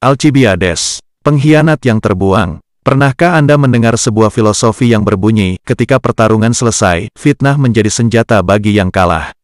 [0.00, 2.64] Alcibiades, pengkhianat yang terbuang.
[2.80, 8.88] Pernahkah Anda mendengar sebuah filosofi yang berbunyi, ketika pertarungan selesai, fitnah menjadi senjata bagi yang
[8.88, 9.36] kalah?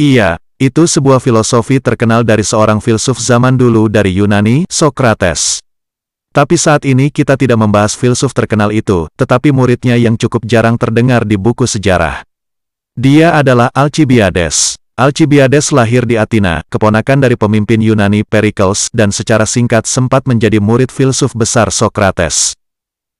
[0.00, 5.60] Iya, itu sebuah filosofi terkenal dari seorang filsuf zaman dulu dari Yunani, Socrates.
[6.32, 11.28] Tapi saat ini kita tidak membahas filsuf terkenal itu, tetapi muridnya yang cukup jarang terdengar
[11.28, 12.24] di buku sejarah.
[12.96, 14.80] Dia adalah Alcibiades.
[15.02, 20.94] Alcibiades lahir di Athena, keponakan dari pemimpin Yunani Pericles dan secara singkat sempat menjadi murid
[20.94, 22.54] filsuf besar Socrates.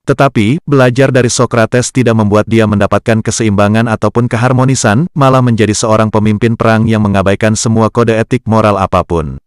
[0.06, 6.54] Tetapi, belajar dari Socrates tidak membuat dia mendapatkan keseimbangan ataupun keharmonisan, malah menjadi seorang pemimpin
[6.54, 9.42] perang yang mengabaikan semua kode etik moral apa pun.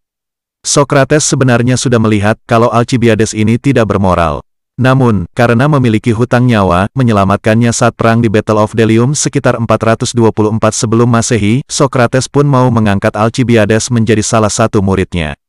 [0.60, 4.44] Socrates sebenarnya sudah melihat kalau Alcibiades ini tidak bermoral.
[4.76, 10.12] Namun, karena memiliki hutang nyawa, menyelamatkannya saat perang di Battle of Delium sekitar 424
[10.76, 15.40] sebelum Masehi, Socrates pun mau mengangkat Alcibiades menjadi salah satu muridnya.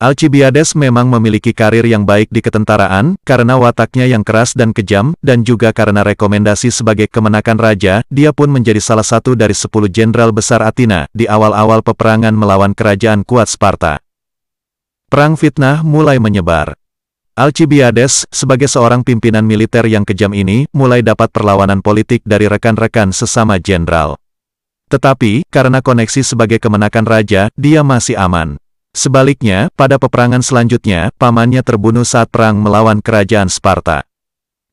[0.00, 5.44] Alcibiades memang memiliki karir yang baik di ketentaraan, karena wataknya yang keras dan kejam, dan
[5.44, 10.64] juga karena rekomendasi sebagai kemenakan raja, dia pun menjadi salah satu dari sepuluh jenderal besar
[10.64, 14.00] Athena, di awal-awal peperangan melawan kerajaan kuat Sparta.
[15.12, 16.79] Perang fitnah mulai menyebar.
[17.40, 23.56] Alcibiades, sebagai seorang pimpinan militer yang kejam ini, mulai dapat perlawanan politik dari rekan-rekan sesama
[23.56, 24.20] jenderal.
[24.92, 28.60] Tetapi, karena koneksi sebagai kemenakan raja, dia masih aman.
[28.92, 34.04] Sebaliknya, pada peperangan selanjutnya, pamannya terbunuh saat perang melawan kerajaan Sparta.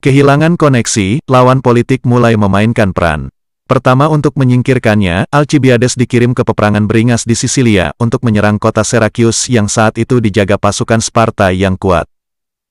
[0.04, 3.32] Kehilangan koneksi, lawan politik mulai memainkan peran.
[3.64, 9.72] Pertama untuk menyingkirkannya, Alcibiades dikirim ke peperangan beringas di Sisilia, untuk menyerang kota Serakius yang
[9.72, 12.12] saat itu dijaga pasukan Sparta yang kuat.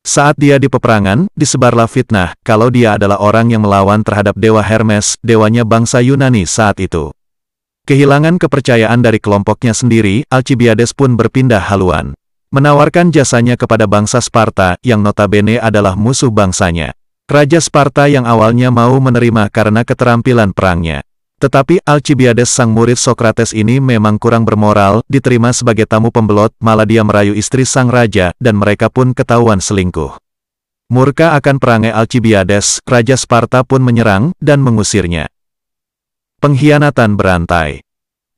[0.07, 5.19] Saat dia di peperangan, disebarlah fitnah, kalau dia adalah orang yang melawan terhadap Dewa Hermes,
[5.19, 7.11] dewanya bangsa Yunani saat itu.
[7.91, 12.15] Kehilangan kepercayaan dari kelompoknya sendiri, Alcibiades pun berpindah haluan.
[12.55, 16.95] Menawarkan jasanya kepada bangsa Sparta, yang notabene adalah musuh bangsanya.
[17.27, 21.03] Raja Sparta yang awalnya mau menerima karena keterampilan perangnya.
[21.37, 27.05] Tetapi Alcibiades sang murid Socrates ini memang kurang bermoral, diterima sebagai tamu pembelot, malah dia
[27.05, 30.17] merayu istri sang raja, dan mereka pun ketahuan selingkuh.
[30.89, 35.29] Murka akan perangai Alcibiades, Raja Sparta pun menyerang, dan mengusirnya.
[36.41, 37.85] Pengkhianatan berantai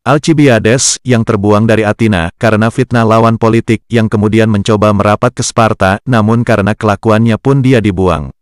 [0.03, 6.03] Alcibiades, yang terbuang dari Athena, karena fitnah lawan politik, yang kemudian mencoba merapat ke Sparta,
[6.03, 8.35] namun karena kelakuannya pun dia dibuang.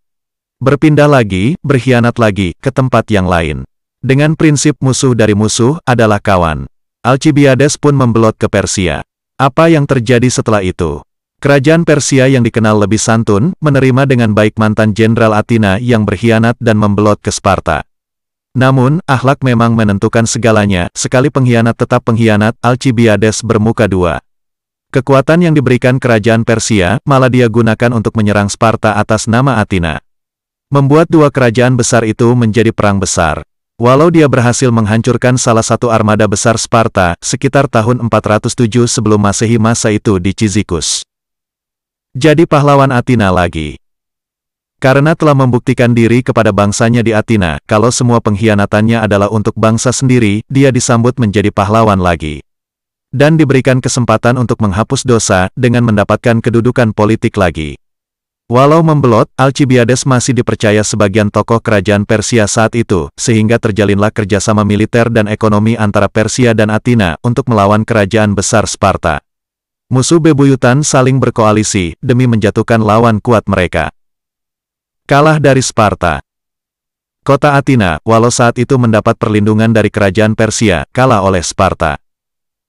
[0.64, 3.68] Berpindah lagi, berkhianat lagi, ke tempat yang lain.
[4.06, 6.70] Dengan prinsip musuh dari musuh adalah kawan.
[7.02, 9.02] Alcibiades pun membelot ke Persia.
[9.34, 11.02] Apa yang terjadi setelah itu?
[11.42, 16.78] Kerajaan Persia yang dikenal lebih santun, menerima dengan baik mantan Jenderal Athena yang berkhianat dan
[16.78, 17.82] membelot ke Sparta.
[18.54, 24.22] Namun, akhlak memang menentukan segalanya, sekali pengkhianat tetap pengkhianat, Alcibiades bermuka dua.
[24.94, 29.98] Kekuatan yang diberikan kerajaan Persia, malah dia gunakan untuk menyerang Sparta atas nama Athena.
[30.70, 33.42] Membuat dua kerajaan besar itu menjadi perang besar.
[33.76, 39.92] Walau dia berhasil menghancurkan salah satu armada besar Sparta, sekitar tahun 407 sebelum masehi masa
[39.92, 41.04] itu di Cizikus.
[42.16, 43.76] Jadi pahlawan Athena lagi.
[44.80, 50.40] Karena telah membuktikan diri kepada bangsanya di Athena, kalau semua pengkhianatannya adalah untuk bangsa sendiri,
[50.48, 52.40] dia disambut menjadi pahlawan lagi.
[53.12, 57.76] Dan diberikan kesempatan untuk menghapus dosa, dengan mendapatkan kedudukan politik lagi.
[58.46, 65.10] Walau membelot, Alcibiades masih dipercaya sebagian tokoh kerajaan Persia saat itu, sehingga terjalinlah kerjasama militer
[65.10, 69.18] dan ekonomi antara Persia dan Athena untuk melawan kerajaan besar Sparta.
[69.90, 73.90] Musuh bebuyutan saling berkoalisi, demi menjatuhkan lawan kuat mereka.
[75.10, 76.22] Kalah dari Sparta
[77.26, 81.98] Kota Athena, walau saat itu mendapat perlindungan dari kerajaan Persia, kalah oleh Sparta.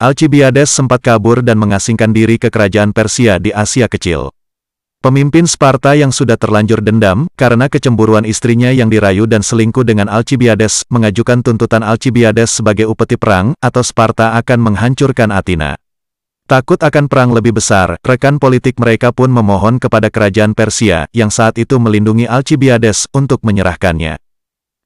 [0.02, 4.34] Alcibiades sempat kabur dan mengasingkan diri ke kerajaan Persia di Asia Kecil.
[4.98, 10.90] Pemimpin Sparta yang sudah terlanjur dendam, karena kecemburuan istrinya yang dirayu dan selingkuh dengan Alcibiades,
[10.90, 15.78] mengajukan tuntutan Alcibiades sebagai upeti perang, atau Sparta akan menghancurkan Athena.
[16.50, 21.62] Takut akan perang lebih besar, rekan politik mereka pun memohon kepada kerajaan Persia, yang saat
[21.62, 24.18] itu melindungi Alcibiades, untuk menyerahkannya.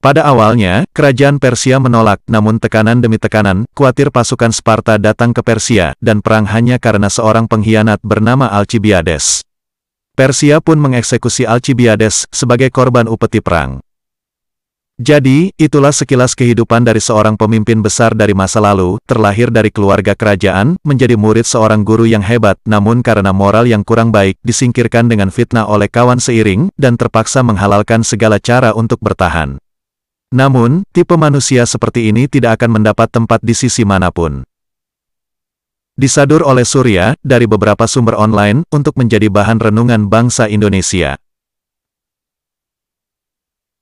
[0.03, 5.95] Pada awalnya, kerajaan Persia menolak, namun tekanan demi tekanan, khawatir pasukan Sparta datang ke Persia,
[6.03, 9.47] dan perang hanya karena seorang pengkhianat bernama Alcibiades.
[10.21, 13.81] Persia pun mengeksekusi Alcibiades sebagai korban upeti perang.
[15.01, 20.77] Jadi, itulah sekilas kehidupan dari seorang pemimpin besar dari masa lalu, terlahir dari keluarga kerajaan,
[20.85, 25.65] menjadi murid seorang guru yang hebat, namun karena moral yang kurang baik, disingkirkan dengan fitnah
[25.65, 29.57] oleh kawan seiring, dan terpaksa menghalalkan segala cara untuk bertahan.
[30.29, 34.45] Namun, tipe manusia seperti ini tidak akan mendapat tempat di sisi mana pun.
[35.99, 41.19] Disadur oleh Surya dari beberapa sumber online untuk menjadi bahan renungan bangsa Indonesia.